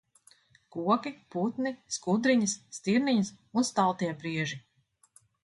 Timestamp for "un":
3.61-3.69